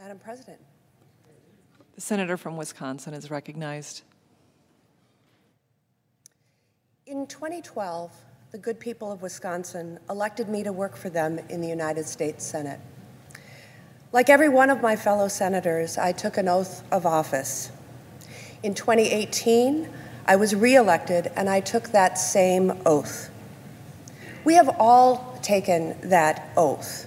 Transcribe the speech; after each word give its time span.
Madam 0.00 0.18
President. 0.18 0.58
The 1.94 2.00
senator 2.00 2.38
from 2.38 2.56
Wisconsin 2.56 3.12
is 3.12 3.30
recognized. 3.30 4.00
In 7.04 7.26
2012, 7.26 8.10
the 8.50 8.56
good 8.56 8.80
people 8.80 9.12
of 9.12 9.20
Wisconsin 9.20 9.98
elected 10.08 10.48
me 10.48 10.62
to 10.62 10.72
work 10.72 10.96
for 10.96 11.10
them 11.10 11.38
in 11.50 11.60
the 11.60 11.68
United 11.68 12.06
States 12.06 12.46
Senate. 12.46 12.80
Like 14.10 14.30
every 14.30 14.48
one 14.48 14.70
of 14.70 14.80
my 14.80 14.96
fellow 14.96 15.28
senators, 15.28 15.98
I 15.98 16.12
took 16.12 16.38
an 16.38 16.48
oath 16.48 16.82
of 16.90 17.04
office. 17.04 17.70
In 18.62 18.72
2018, 18.72 19.86
I 20.24 20.36
was 20.36 20.54
reelected 20.54 21.30
and 21.36 21.50
I 21.50 21.60
took 21.60 21.88
that 21.90 22.16
same 22.16 22.72
oath. 22.86 23.28
We 24.44 24.54
have 24.54 24.74
all 24.78 25.38
taken 25.42 26.00
that 26.08 26.48
oath. 26.56 27.06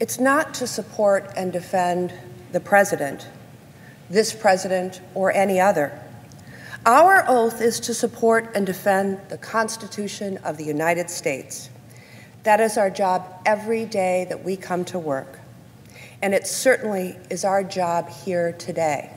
It's 0.00 0.18
not 0.18 0.54
to 0.54 0.66
support 0.66 1.30
and 1.36 1.52
defend 1.52 2.14
the 2.52 2.60
president, 2.60 3.28
this 4.08 4.32
president, 4.32 5.02
or 5.14 5.30
any 5.30 5.60
other. 5.60 6.00
Our 6.86 7.22
oath 7.28 7.60
is 7.60 7.78
to 7.80 7.92
support 7.92 8.50
and 8.54 8.64
defend 8.64 9.20
the 9.28 9.36
Constitution 9.36 10.38
of 10.38 10.56
the 10.56 10.64
United 10.64 11.10
States. 11.10 11.68
That 12.44 12.60
is 12.60 12.78
our 12.78 12.88
job 12.88 13.26
every 13.44 13.84
day 13.84 14.24
that 14.30 14.42
we 14.42 14.56
come 14.56 14.86
to 14.86 14.98
work. 14.98 15.38
And 16.22 16.32
it 16.32 16.46
certainly 16.46 17.18
is 17.28 17.44
our 17.44 17.62
job 17.62 18.08
here 18.08 18.52
today. 18.52 19.10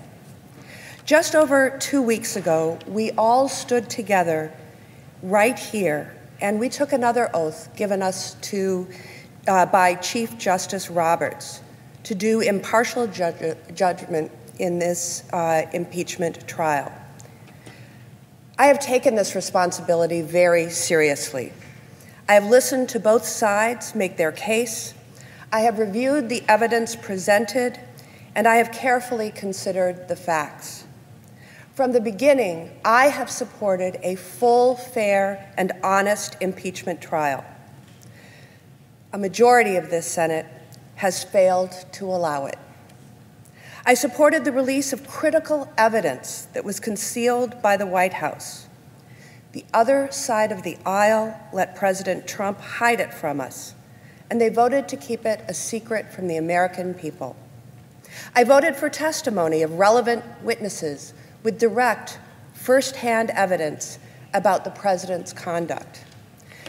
Just 1.06 1.34
over 1.34 1.78
two 1.80 2.02
weeks 2.02 2.36
ago, 2.36 2.78
we 2.88 3.12
all 3.12 3.48
stood 3.48 3.90
together 3.90 4.52
right 5.22 5.58
here 5.58 6.14
and 6.42 6.60
we 6.60 6.68
took 6.68 6.92
another 6.92 7.30
oath 7.34 7.74
given 7.78 8.02
us 8.02 8.36
to 8.42 8.86
uh, 9.48 9.66
by 9.66 9.96
Chief 9.96 10.38
Justice 10.38 10.90
Roberts 10.90 11.62
to 12.04 12.16
do 12.16 12.42
impartial 12.42 13.08
judgment 13.08 14.32
in 14.60 14.80
this 14.80 15.24
uh, 15.32 15.64
impeachment 15.74 16.48
trial. 16.48 16.92
I 18.58 18.68
have 18.68 18.80
taken 18.80 19.16
this 19.16 19.36
responsibility 19.36 20.22
very 20.22 20.70
seriously. 20.70 21.54
I 22.28 22.34
have 22.36 22.46
listened 22.46 22.90
to 22.90 23.00
both 23.00 23.26
sides 23.26 23.96
make 23.96 24.18
their 24.18 24.32
case. 24.32 24.94
I 25.52 25.62
have 25.62 25.80
reviewed 25.80 26.30
the 26.30 26.44
evidence 26.48 26.96
presented, 26.96 27.80
and 28.36 28.48
I 28.48 28.56
have 28.56 28.72
carefully 28.72 29.32
considered 29.32 30.08
the 30.08 30.16
facts. 30.16 30.86
From 31.74 31.92
the 31.92 32.02
beginning, 32.02 32.80
I 32.86 33.08
have 33.08 33.30
supported 33.30 33.98
a 34.04 34.16
full, 34.16 34.76
fair, 34.76 35.52
and 35.58 35.72
honest 35.84 36.38
impeachment 36.40 37.02
trial 37.02 37.44
a 39.14 39.18
majority 39.18 39.76
of 39.76 39.92
this 39.92 40.08
Senate 40.08 40.48
has 40.96 41.24
failed 41.24 41.72
to 41.92 42.06
allow 42.06 42.48
it. 42.48 42.58
I 43.86 43.94
supported 43.94 44.44
the 44.44 44.52
release 44.52 44.92
of 44.92 45.08
critical 45.08 45.72
evidence 45.78 46.48
that 46.54 46.66
was 46.66 46.80
concealed 46.80 47.62
by 47.62 47.78
the 47.78 47.86
White 47.86 48.14
House. 48.14 48.68
The 49.52 49.66
other 49.72 50.08
side 50.12 50.52
of 50.52 50.64
the 50.64 50.78
aisle 50.84 51.40
let 51.54 51.76
President 51.76 52.28
Trump 52.28 52.60
hide 52.60 53.00
it 53.00 53.14
from 53.14 53.40
us, 53.40 53.76
and 54.32 54.42
they 54.42 54.50
voted 54.50 54.88
to 54.88 54.98
keep 54.98 55.28
it 55.28 55.44
a 55.48 55.54
secret 55.54 56.12
from 56.12 56.28
the 56.28 56.38
American 56.38 56.96
people. 56.96 57.36
I 58.36 58.44
voted 58.44 58.76
for 58.76 58.90
testimony 58.90 59.62
of 59.62 59.78
relevant 59.78 60.24
witnesses 60.42 61.14
with 61.44 61.60
direct, 61.60 62.18
firsthand 62.54 63.30
evidence 63.32 64.00
about 64.34 64.64
the 64.64 64.72
president's 64.72 65.34
conduct. 65.34 66.04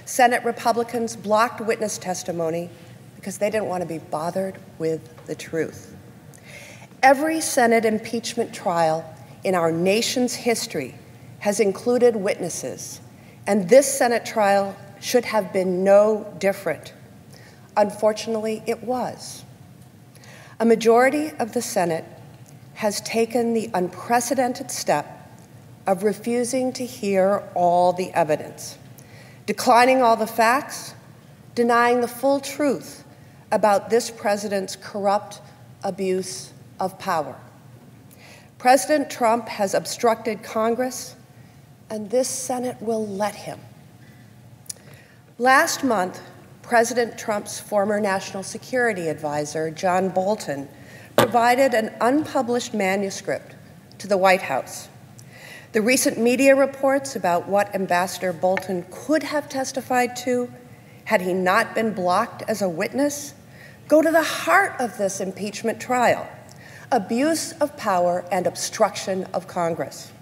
Senate 0.05 0.45
Republicans 0.45 1.17
blocked 1.17 1.61
witness 1.61 1.97
testimony 1.99 2.69
because 3.17 3.39
they 3.39 3.49
didn't 3.49 3.67
want 3.69 3.83
to 3.83 3.89
be 3.89 3.99
bothered 3.99 4.59
with 4.79 5.27
the 5.27 5.35
truth. 5.35 5.97
Every 7.03 7.41
Senate 7.41 7.85
impeachment 7.85 8.53
trial 8.53 9.05
in 9.45 9.55
our 9.55 9.73
nation's 9.73 10.35
history 10.35 10.95
has 11.41 11.61
included 11.61 12.17
witnesses, 12.17 13.01
and 13.47 13.69
this 13.69 13.93
Senate 13.93 14.25
trial 14.25 14.77
should 15.01 15.25
have 15.27 15.53
been 15.53 15.85
no 15.85 16.35
different. 16.39 16.93
Unfortunately, 17.77 18.63
it 18.67 18.83
was. 18.83 19.45
A 20.61 20.65
majority 20.65 21.33
of 21.39 21.53
the 21.53 21.63
Senate 21.63 22.05
has 22.75 23.01
taken 23.03 23.55
the 23.55 23.71
unprecedented 23.75 24.71
step 24.71 25.31
of 25.87 26.03
refusing 26.03 26.73
to 26.73 26.85
hear 26.85 27.43
all 27.55 27.93
the 27.93 28.11
evidence 28.13 28.79
declining 29.47 30.03
all 30.03 30.17
the 30.17 30.27
facts, 30.27 30.95
denying 31.55 32.01
the 32.01 32.09
full 32.09 32.41
truth 32.41 33.05
about 33.53 33.91
this 33.91 34.11
president's 34.11 34.77
corrupt 34.77 35.41
abuse 35.83 36.53
of 36.81 36.99
power. 36.99 37.37
President 38.59 39.11
Trump 39.11 39.47
has 39.49 39.75
obstructed 39.75 40.43
Congress, 40.43 41.17
and 41.91 42.11
this 42.11 42.29
Senate 42.29 42.81
will 42.81 43.07
let 43.07 43.35
him. 43.35 43.61
Last 45.39 45.85
month, 45.85 46.21
President 46.63 47.19
Trump's 47.19 47.61
former 47.61 48.01
national 48.01 48.43
security 48.43 49.09
advisor, 49.09 49.71
John 49.71 50.09
Bolton, 50.09 50.67
provided 51.17 51.75
an 51.75 51.95
unpublished 52.01 52.73
manuscript 52.73 53.55
to 53.99 54.09
the 54.09 54.17
White 54.17 54.43
House. 54.43 54.89
The 55.75 55.83
recent 55.83 56.19
media 56.19 56.55
reports 56.55 57.17
about 57.17 57.49
what 57.49 57.75
Ambassador 57.75 58.33
Bolton 58.33 58.87
could 58.93 59.25
have 59.25 59.49
testified 59.49 60.15
to 60.19 60.49
had 61.07 61.21
he 61.21 61.33
not 61.33 61.75
been 61.75 61.93
blocked 61.93 62.45
as 62.47 62.63
a 62.63 62.69
witness 62.69 63.35
go 63.89 64.01
to 64.01 64.13
the 64.13 64.23
heart 64.23 64.75
of 64.79 64.97
this 64.99 65.19
impeachment 65.21 65.81
trial 65.81 66.29
abuse 66.93 67.51
of 67.55 67.77
power 67.77 68.25
and 68.31 68.47
obstruction 68.47 69.25
of 69.35 69.49
Congress. 69.49 70.13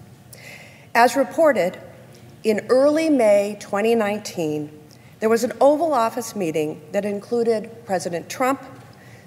As 0.95 1.15
reported, 1.15 1.77
in 2.43 2.65
early 2.69 3.11
May 3.11 3.55
2019, 3.59 4.71
there 5.19 5.29
was 5.29 5.43
an 5.43 5.53
Oval 5.61 5.93
Office 5.93 6.35
meeting 6.35 6.81
that 6.93 7.05
included 7.05 7.85
President 7.85 8.27
Trump, 8.27 8.59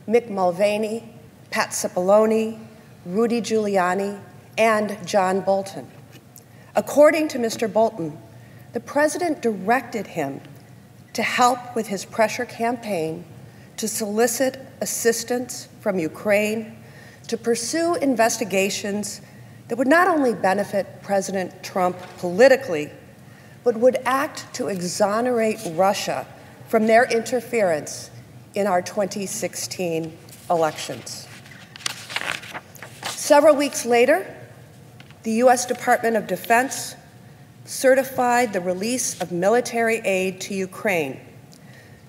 Mick 0.09 0.29
Mulvaney, 0.29 1.09
Pat 1.53 1.71
Cipollone, 1.71 2.59
Rudy 3.05 3.41
Giuliani, 3.41 4.19
and 4.59 4.99
John 5.07 5.41
Bolton. 5.41 5.89
According 6.77 7.29
to 7.29 7.39
Mr. 7.39 7.73
Bolton, 7.73 8.19
the 8.75 8.81
president 8.81 9.41
directed 9.41 10.07
him 10.07 10.43
to 11.15 11.23
help 11.23 11.75
with 11.75 11.87
his 11.87 12.05
pressure 12.05 12.45
campaign 12.45 13.25
to 13.79 13.89
solicit 13.89 14.61
assistance 14.83 15.69
from 15.81 15.99
Ukraine 15.99 16.77
to 17.29 17.39
pursue 17.39 17.95
investigations 17.95 19.23
that 19.69 19.79
would 19.79 19.89
not 19.89 20.07
only 20.07 20.35
benefit 20.35 21.03
President 21.03 21.63
Trump 21.63 21.97
politically, 22.19 22.91
but 23.65 23.79
would 23.79 23.97
act 24.05 24.45
to 24.55 24.69
exonerate 24.69 25.59
Russia 25.71 26.27
from 26.69 26.87
their 26.87 27.05
interference 27.11 28.11
in 28.55 28.67
our 28.67 28.83
2016 28.83 30.17
elections. 30.51 31.27
Several 33.09 33.57
weeks 33.57 33.87
later, 33.87 34.36
the 35.27 35.43
U.S. 35.43 35.67
Department 35.67 36.17
of 36.17 36.29
Defense 36.29 36.95
certified 37.65 38.53
the 38.53 38.61
release 38.61 39.21
of 39.21 39.33
military 39.33 39.97
aid 40.05 40.41
to 40.43 40.55
Ukraine, 40.55 41.19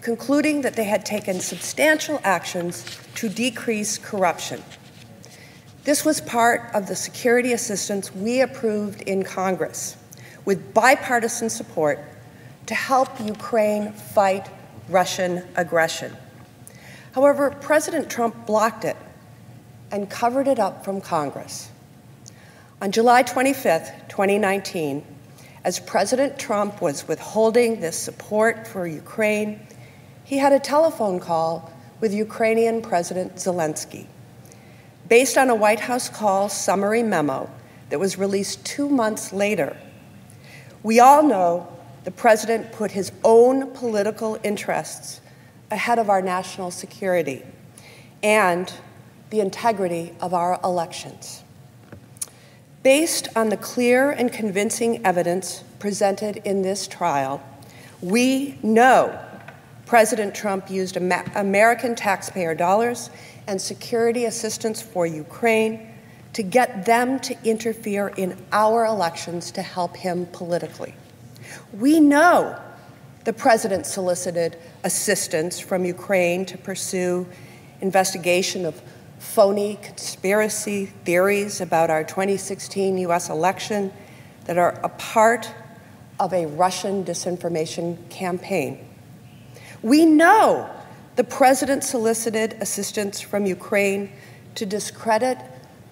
concluding 0.03 0.61
that 0.61 0.75
they 0.75 0.83
had 0.83 1.03
taken 1.03 1.39
substantial 1.39 2.21
actions 2.23 2.85
to 3.15 3.27
decrease 3.27 3.97
corruption. 3.97 4.61
This 5.83 6.05
was 6.05 6.21
part 6.21 6.69
of 6.75 6.85
the 6.85 6.95
security 6.95 7.53
assistance 7.53 8.13
we 8.13 8.41
approved 8.41 9.01
in 9.01 9.23
Congress 9.23 9.97
with 10.45 10.75
bipartisan 10.75 11.49
support 11.49 11.97
to 12.67 12.75
help 12.75 13.09
Ukraine 13.19 13.93
fight 13.93 14.47
Russian 14.89 15.43
aggression. 15.55 16.15
However, 17.13 17.49
President 17.49 18.11
Trump 18.11 18.45
blocked 18.45 18.85
it 18.85 18.97
and 19.89 20.07
covered 20.07 20.47
it 20.47 20.59
up 20.59 20.85
from 20.85 21.01
Congress. 21.01 21.71
On 22.79 22.91
July 22.91 23.23
25, 23.23 24.07
2019, 24.07 25.03
as 25.63 25.79
President 25.79 26.37
Trump 26.37 26.79
was 26.79 27.07
withholding 27.07 27.79
this 27.79 27.97
support 27.97 28.67
for 28.67 28.85
Ukraine, 28.85 29.65
he 30.23 30.37
had 30.37 30.53
a 30.53 30.59
telephone 30.59 31.19
call 31.19 31.73
with 32.01 32.13
Ukrainian 32.13 32.83
President 32.83 33.33
Zelensky. 33.37 34.05
Based 35.09 35.39
on 35.39 35.49
a 35.49 35.55
White 35.55 35.79
House 35.79 36.07
call 36.07 36.49
summary 36.49 37.01
memo 37.01 37.49
that 37.89 37.99
was 37.99 38.19
released 38.19 38.63
two 38.63 38.87
months 38.87 39.33
later, 39.33 39.75
we 40.83 40.99
all 40.99 41.23
know 41.23 41.67
the 42.03 42.11
president 42.11 42.71
put 42.71 42.91
his 42.91 43.11
own 43.23 43.71
political 43.71 44.37
interests 44.43 45.19
ahead 45.71 45.97
of 45.97 46.11
our 46.11 46.21
national 46.21 46.69
security 46.69 47.43
and 48.21 48.71
the 49.31 49.39
integrity 49.39 50.13
of 50.21 50.35
our 50.35 50.59
elections. 50.63 51.43
Based 52.87 53.27
on 53.35 53.49
the 53.49 53.57
clear 53.57 54.11
and 54.11 54.31
convincing 54.31 55.05
evidence 55.05 55.61
presented 55.77 56.37
in 56.45 56.61
this 56.61 56.87
trial, 56.87 57.43
we 57.99 58.57
know 58.63 59.19
President 59.85 60.33
Trump 60.33 60.71
used 60.71 60.95
American 60.95 61.95
taxpayer 61.95 62.55
dollars 62.55 63.09
and 63.45 63.61
security 63.61 64.23
assistance 64.23 64.81
for 64.81 65.05
Ukraine 65.05 65.95
to 66.31 66.41
get 66.41 66.85
them 66.85 67.19
to 67.19 67.35
interfere 67.43 68.07
in 68.15 68.37
our 68.53 68.85
elections 68.85 69.51
to 69.51 69.61
help 69.61 69.97
him 69.97 70.25
politically. 70.27 70.95
We 71.73 71.99
know 71.99 72.57
the 73.25 73.33
president 73.33 73.85
solicited 73.85 74.57
assistance 74.85 75.59
from 75.59 75.83
Ukraine 75.83 76.45
to 76.45 76.57
pursue 76.57 77.27
investigation 77.81 78.65
of 78.65 78.81
phony 79.19 79.77
conspiracy 79.81 80.85
theories 80.85 81.61
about 81.61 81.89
our 81.89 82.03
2016 82.03 82.97
US 82.99 83.29
election 83.29 83.91
that 84.45 84.57
are 84.57 84.79
a 84.83 84.89
part 84.89 85.51
of 86.19 86.33
a 86.33 86.45
Russian 86.45 87.03
disinformation 87.03 88.09
campaign. 88.09 88.87
We 89.81 90.05
know 90.05 90.69
the 91.15 91.23
president 91.23 91.83
solicited 91.83 92.57
assistance 92.61 93.21
from 93.21 93.45
Ukraine 93.45 94.11
to 94.55 94.65
discredit 94.65 95.37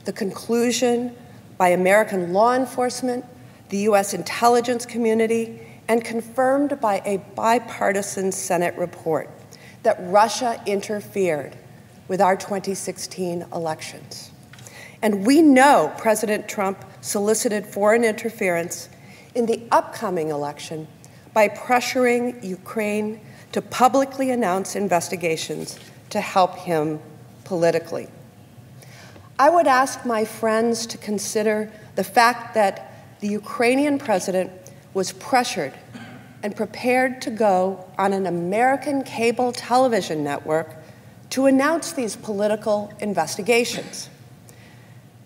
the 0.05 0.13
conclusion 0.13 1.15
by 1.57 1.69
American 1.69 2.33
law 2.33 2.55
enforcement, 2.55 3.25
the 3.69 3.77
U.S. 3.79 4.13
intelligence 4.13 4.85
community, 4.85 5.61
and 5.87 6.03
confirmed 6.03 6.79
by 6.81 7.01
a 7.05 7.17
bipartisan 7.35 8.31
Senate 8.31 8.75
report 8.77 9.29
that 9.83 9.97
Russia 9.99 10.61
interfered 10.65 11.55
with 12.07 12.21
our 12.21 12.35
2016 12.35 13.45
elections. 13.53 14.31
And 15.01 15.25
we 15.25 15.41
know 15.41 15.93
President 15.97 16.47
Trump 16.47 16.83
solicited 17.01 17.65
foreign 17.65 18.03
interference 18.03 18.89
in 19.35 19.45
the 19.45 19.61
upcoming 19.71 20.29
election 20.29 20.87
by 21.33 21.49
pressuring 21.49 22.43
Ukraine 22.43 23.19
to 23.51 23.61
publicly 23.61 24.31
announce 24.31 24.75
investigations 24.75 25.79
to 26.09 26.21
help 26.21 26.55
him 26.55 26.99
politically. 27.43 28.07
I 29.37 29.49
would 29.49 29.67
ask 29.67 30.05
my 30.05 30.23
friends 30.23 30.85
to 30.87 30.97
consider 30.97 31.71
the 31.95 32.03
fact 32.03 32.53
that 32.53 32.93
the 33.19 33.27
Ukrainian 33.27 33.97
president 33.97 34.51
was 34.93 35.11
pressured 35.11 35.73
and 36.41 36.55
prepared 36.55 37.21
to 37.23 37.31
go 37.31 37.85
on 37.97 38.13
an 38.13 38.27
American 38.27 39.03
cable 39.03 39.51
television 39.51 40.23
network 40.23 40.77
to 41.35 41.47
announce 41.47 41.91
these 41.91 42.15
political 42.15 42.93
investigations. 43.01 44.09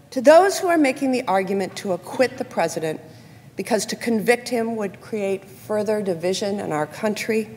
To 0.09 0.21
those 0.21 0.57
who 0.57 0.67
are 0.67 0.75
making 0.75 1.11
the 1.11 1.21
argument 1.27 1.75
to 1.75 1.91
acquit 1.91 2.39
the 2.39 2.45
president 2.45 2.99
because 3.55 3.85
to 3.85 3.95
convict 3.95 4.49
him 4.49 4.75
would 4.75 5.01
create 5.01 5.45
further 5.45 6.01
division 6.01 6.59
in 6.59 6.71
our 6.71 6.87
country, 6.87 7.55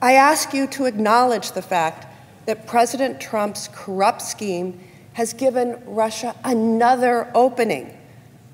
I 0.00 0.14
ask 0.14 0.54
you 0.54 0.66
to 0.68 0.86
acknowledge 0.86 1.52
the 1.52 1.60
fact 1.60 2.06
that 2.46 2.66
President 2.66 3.20
Trump's 3.20 3.68
corrupt 3.70 4.22
scheme 4.22 4.80
has 5.12 5.34
given 5.34 5.78
Russia 5.84 6.34
another 6.44 7.30
opening 7.34 7.94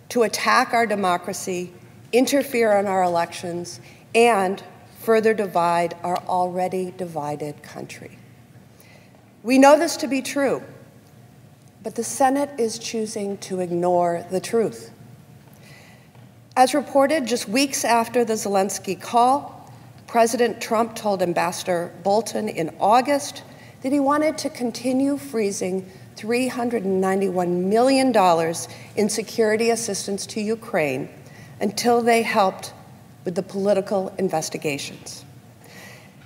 to 0.09 0.25
attack 0.25 0.75
our 0.75 0.87
democracy, 0.87 1.73
interfere 2.13 2.73
in 2.81 2.89
our 2.89 3.05
elections, 3.05 3.79
and 4.13 4.61
further 4.99 5.35
divide 5.35 5.95
our 6.03 6.17
already 6.27 6.93
divided 6.97 7.63
country. 7.63 8.19
We 9.45 9.59
know 9.59 9.79
this 9.79 9.99
to 9.99 10.07
be 10.07 10.23
true, 10.23 10.63
but 11.83 11.97
the 11.97 12.03
Senate 12.03 12.49
is 12.59 12.79
choosing 12.79 13.37
to 13.39 13.61
ignore 13.61 14.25
the 14.31 14.41
truth. 14.41 14.91
As 16.57 16.73
reported 16.73 17.27
just 17.27 17.47
weeks 17.47 17.85
after 17.85 18.25
the 18.25 18.35
Zelensky 18.35 18.99
call, 18.99 19.71
President 20.07 20.63
Trump 20.63 20.97
told 20.97 21.21
Ambassador 21.21 21.93
Bolton 22.03 22.49
in 22.49 22.75
August 22.81 23.43
that 23.83 23.93
he 23.93 24.01
wanted 24.01 24.39
to 24.39 24.49
continue 24.49 25.19
freezing 25.19 25.91
$391 26.17 27.65
million 27.65 28.55
in 28.97 29.09
security 29.11 29.69
assistance 29.69 30.25
to 30.25 30.41
Ukraine 30.41 31.11
until 31.61 32.01
they 32.01 32.23
helped 32.23 32.73
with 33.27 33.35
the 33.35 33.43
political 33.43 34.15
investigations. 34.17 35.24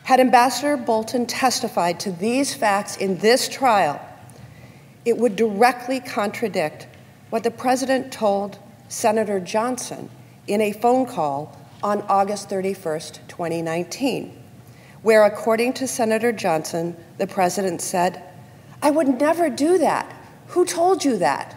Had 0.09 0.21
Ambassador 0.21 0.79
Bolton 0.79 1.27
testified 1.27 2.01
to 2.01 2.11
these 2.11 2.55
facts 2.55 2.97
in 2.97 3.19
this 3.19 3.47
trial, 3.47 4.01
it 5.05 5.19
would 5.19 5.37
directly 5.37 6.01
contradict 6.01 6.87
what 7.29 7.45
the 7.45 7.51
president 7.51 8.11
told 8.11 8.59
Senator 8.89 9.39
Johnson 9.39 10.09
in 10.47 10.63
a 10.63 10.73
phone 10.73 11.05
call 11.05 11.55
on 11.83 12.01
August 12.09 12.49
31st, 12.49 13.19
2019, 13.29 14.43
where, 15.03 15.27
according 15.27 15.75
to 15.75 15.87
Senator 15.87 16.33
Johnson, 16.33 16.97
the 17.19 17.27
president 17.27 17.83
said, 17.83 18.23
I 18.81 18.91
would 18.91 19.21
never 19.21 19.51
do 19.51 19.77
that. 19.77 20.11
Who 20.47 20.65
told 20.65 21.05
you 21.05 21.19
that? 21.19 21.55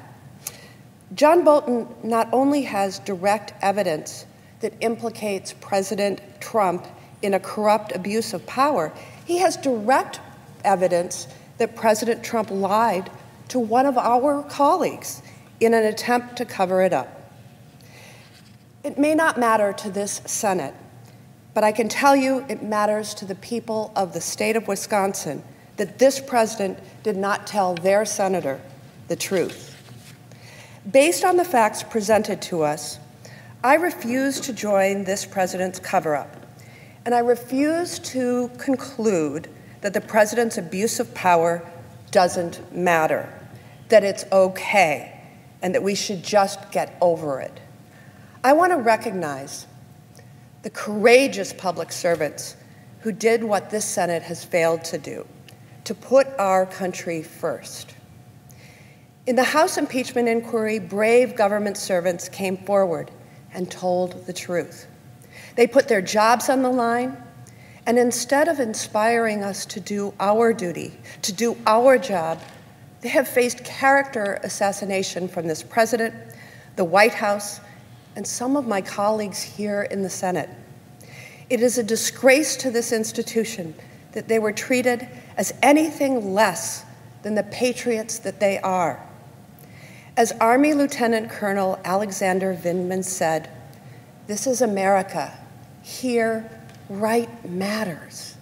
John 1.15 1.45
Bolton 1.45 1.87
not 2.03 2.27
only 2.33 2.63
has 2.63 2.99
direct 2.99 3.53
evidence 3.61 4.25
that 4.59 4.73
implicates 4.81 5.53
President 5.61 6.19
Trump 6.41 6.85
in 7.21 7.33
a 7.33 7.39
corrupt 7.39 7.91
abuse 7.93 8.33
of 8.33 8.45
power, 8.45 8.91
he 9.25 9.37
has 9.37 9.57
direct 9.57 10.19
evidence 10.63 11.27
that 11.57 11.75
President 11.75 12.23
Trump 12.23 12.49
lied 12.49 13.09
to 13.49 13.59
one 13.59 13.85
of 13.85 13.97
our 13.97 14.43
colleagues 14.43 15.21
in 15.59 15.73
an 15.73 15.83
attempt 15.83 16.37
to 16.37 16.45
cover 16.45 16.81
it 16.81 16.93
up. 16.93 17.31
It 18.83 18.97
may 18.97 19.13
not 19.13 19.39
matter 19.39 19.73
to 19.73 19.91
this 19.91 20.21
Senate, 20.25 20.73
but 21.53 21.63
I 21.63 21.71
can 21.71 21.87
tell 21.87 22.15
you 22.15 22.45
it 22.49 22.63
matters 22.63 23.13
to 23.15 23.25
the 23.25 23.35
people 23.35 23.91
of 23.95 24.13
the 24.13 24.21
state 24.21 24.55
of 24.55 24.67
Wisconsin 24.67 25.43
that 25.77 25.99
this 25.99 26.19
president 26.19 26.79
did 27.03 27.15
not 27.15 27.45
tell 27.45 27.75
their 27.75 28.05
senator 28.05 28.59
the 29.07 29.15
truth. 29.15 29.75
Based 30.89 31.23
on 31.23 31.37
the 31.37 31.45
facts 31.45 31.83
presented 31.83 32.41
to 32.43 32.63
us, 32.63 32.97
I 33.63 33.75
refuse 33.75 34.39
to 34.41 34.53
join 34.53 35.03
this 35.03 35.25
president's 35.25 35.79
cover 35.79 36.15
up 36.15 36.40
and 37.05 37.15
I 37.15 37.19
refuse 37.19 37.99
to 37.99 38.49
conclude 38.57 39.49
that 39.81 39.93
the 39.93 40.01
president's 40.01 40.57
abuse 40.57 40.99
of 40.99 41.13
power 41.13 41.67
doesn't 42.11 42.75
matter, 42.75 43.31
that 43.89 44.03
it's 44.03 44.25
okay, 44.31 45.19
and 45.61 45.73
that 45.73 45.81
we 45.81 45.95
should 45.95 46.23
just 46.23 46.71
get 46.71 46.95
over 47.01 47.39
it. 47.41 47.59
I 48.43 48.53
want 48.53 48.71
to 48.71 48.77
recognize 48.77 49.67
the 50.63 50.69
courageous 50.69 51.53
public 51.53 51.91
servants 51.91 52.55
who 52.99 53.11
did 53.11 53.43
what 53.43 53.69
this 53.69 53.85
Senate 53.85 54.21
has 54.23 54.45
failed 54.45 54.83
to 54.85 54.97
do 54.97 55.25
to 55.83 55.95
put 55.95 56.27
our 56.37 56.65
country 56.65 57.23
first. 57.23 57.95
In 59.25 59.35
the 59.35 59.43
House 59.43 59.77
impeachment 59.77 60.27
inquiry, 60.27 60.77
brave 60.77 61.35
government 61.35 61.77
servants 61.77 62.29
came 62.29 62.57
forward 62.57 63.09
and 63.53 63.69
told 63.69 64.25
the 64.25 64.33
truth. 64.33 64.87
They 65.55 65.67
put 65.67 65.87
their 65.87 66.01
jobs 66.01 66.49
on 66.49 66.61
the 66.61 66.69
line, 66.69 67.17
and 67.85 67.97
instead 67.97 68.47
of 68.47 68.59
inspiring 68.59 69.43
us 69.43 69.65
to 69.67 69.79
do 69.79 70.13
our 70.19 70.53
duty, 70.53 70.97
to 71.23 71.33
do 71.33 71.57
our 71.65 71.97
job, 71.97 72.39
they 73.01 73.09
have 73.09 73.27
faced 73.27 73.65
character 73.65 74.39
assassination 74.43 75.27
from 75.27 75.47
this 75.47 75.63
president, 75.63 76.13
the 76.75 76.83
White 76.83 77.13
House, 77.13 77.59
and 78.15 78.25
some 78.25 78.55
of 78.55 78.67
my 78.67 78.81
colleagues 78.81 79.41
here 79.41 79.83
in 79.83 80.03
the 80.03 80.09
Senate. 80.09 80.49
It 81.49 81.61
is 81.61 81.77
a 81.77 81.83
disgrace 81.83 82.55
to 82.57 82.71
this 82.71 82.91
institution 82.91 83.73
that 84.11 84.27
they 84.27 84.39
were 84.39 84.51
treated 84.51 85.07
as 85.37 85.53
anything 85.63 86.33
less 86.33 86.85
than 87.23 87.35
the 87.35 87.43
patriots 87.43 88.19
that 88.19 88.39
they 88.39 88.59
are. 88.59 89.05
As 90.17 90.31
Army 90.33 90.73
Lieutenant 90.73 91.29
Colonel 91.29 91.79
Alexander 91.83 92.53
Vindman 92.53 93.03
said, 93.03 93.49
this 94.27 94.47
is 94.47 94.61
America, 94.61 95.37
here, 95.81 96.49
right 96.89 97.49
matters. 97.49 98.35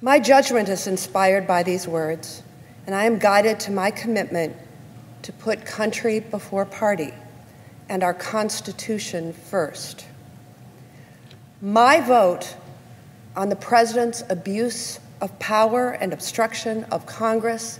My 0.00 0.18
judgment 0.18 0.68
is 0.68 0.86
inspired 0.86 1.46
by 1.46 1.62
these 1.62 1.86
words, 1.86 2.42
and 2.86 2.94
I 2.94 3.04
am 3.04 3.18
guided 3.18 3.60
to 3.60 3.70
my 3.70 3.90
commitment 3.90 4.56
to 5.22 5.32
put 5.32 5.64
country 5.64 6.20
before 6.20 6.64
party 6.64 7.14
and 7.88 8.02
our 8.02 8.14
Constitution 8.14 9.32
first. 9.32 10.06
My 11.60 12.00
vote 12.00 12.56
on 13.36 13.48
the 13.48 13.56
President's 13.56 14.24
abuse 14.28 14.98
of 15.20 15.38
power 15.38 15.92
and 15.92 16.12
obstruction 16.12 16.84
of 16.84 17.06
Congress 17.06 17.78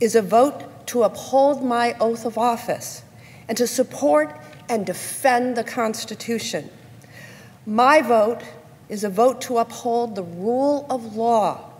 is 0.00 0.14
a 0.14 0.22
vote 0.22 0.86
to 0.88 1.04
uphold 1.04 1.64
my 1.64 1.96
oath 1.98 2.26
of 2.26 2.36
office 2.36 3.02
and 3.48 3.56
to 3.56 3.66
support 3.66 4.38
and 4.68 4.86
defend 4.86 5.56
the 5.56 5.64
Constitution 5.64 6.70
my 7.66 8.02
vote 8.02 8.42
is 8.90 9.04
a 9.04 9.08
vote 9.08 9.40
to 9.42 9.56
uphold 9.56 10.14
the 10.14 10.22
rule 10.22 10.86
of 10.90 11.16
law 11.16 11.70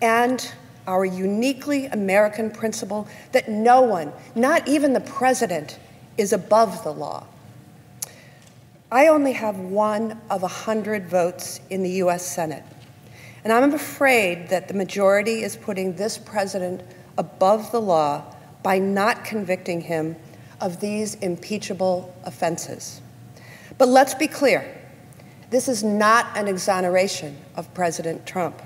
and 0.00 0.52
our 0.86 1.04
uniquely 1.04 1.86
American 1.86 2.50
principle 2.50 3.06
that 3.32 3.48
no 3.48 3.82
one, 3.82 4.12
not 4.34 4.66
even 4.66 4.94
the 4.94 5.00
president, 5.00 5.78
is 6.16 6.32
above 6.32 6.82
the 6.84 6.92
law. 6.92 7.26
I 8.90 9.08
only 9.08 9.32
have 9.34 9.58
one 9.58 10.18
of 10.30 10.42
a 10.42 10.48
hundred 10.48 11.06
votes 11.06 11.60
in 11.68 11.82
the 11.82 11.90
U.S. 12.04 12.26
Senate, 12.26 12.64
And 13.44 13.52
I'm 13.52 13.74
afraid 13.74 14.48
that 14.48 14.68
the 14.68 14.74
majority 14.74 15.42
is 15.42 15.54
putting 15.54 15.96
this 15.96 16.16
president 16.16 16.80
above 17.18 17.70
the 17.72 17.80
law 17.80 18.24
by 18.62 18.78
not 18.78 19.22
convicting 19.22 19.82
him 19.82 20.16
of 20.60 20.80
these 20.80 21.14
impeachable 21.16 22.14
offenses. 22.24 23.00
But 23.78 23.88
let's 23.88 24.14
be 24.14 24.28
clear 24.28 24.76
this 25.50 25.68
is 25.68 25.82
not 25.82 26.26
an 26.36 26.46
exoneration 26.46 27.36
of 27.56 27.72
President 27.74 28.24
Trump. 28.26 28.62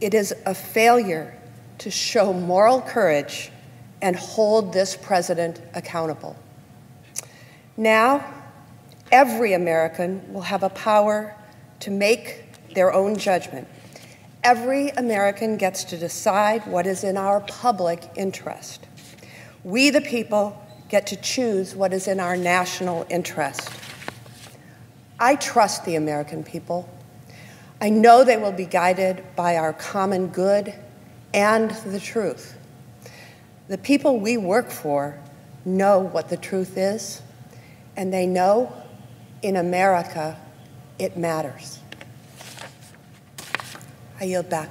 It 0.00 0.14
is 0.14 0.34
a 0.44 0.54
failure 0.54 1.36
to 1.78 1.90
show 1.90 2.32
moral 2.32 2.80
courage 2.80 3.50
and 4.02 4.16
hold 4.16 4.72
this 4.72 4.96
president 4.96 5.60
accountable. 5.74 6.36
Now, 7.76 8.24
every 9.12 9.52
American 9.52 10.32
will 10.32 10.42
have 10.42 10.62
a 10.62 10.68
power 10.70 11.34
to 11.80 11.90
make 11.90 12.44
their 12.74 12.92
own 12.92 13.16
judgment. 13.16 13.68
Every 14.44 14.90
American 14.90 15.56
gets 15.56 15.84
to 15.84 15.96
decide 15.96 16.66
what 16.66 16.86
is 16.86 17.04
in 17.04 17.16
our 17.16 17.40
public 17.40 18.08
interest. 18.16 18.86
We, 19.64 19.90
the 19.90 20.00
people, 20.00 20.60
get 20.88 21.06
to 21.08 21.16
choose 21.16 21.74
what 21.74 21.92
is 21.92 22.08
in 22.08 22.20
our 22.20 22.36
national 22.36 23.06
interest. 23.10 23.70
I 25.20 25.36
trust 25.36 25.84
the 25.84 25.96
American 25.96 26.44
people. 26.44 26.88
I 27.80 27.90
know 27.90 28.24
they 28.24 28.36
will 28.36 28.52
be 28.52 28.66
guided 28.66 29.22
by 29.36 29.56
our 29.56 29.72
common 29.72 30.28
good 30.28 30.74
and 31.34 31.70
the 31.70 32.00
truth. 32.00 32.56
The 33.68 33.78
people 33.78 34.18
we 34.18 34.36
work 34.36 34.70
for 34.70 35.18
know 35.64 35.98
what 35.98 36.28
the 36.28 36.36
truth 36.36 36.76
is, 36.78 37.20
and 37.96 38.12
they 38.12 38.26
know 38.26 38.72
in 39.42 39.56
America 39.56 40.38
it 40.98 41.16
matters. 41.16 41.78
I 44.20 44.24
yield 44.24 44.48
back. 44.48 44.70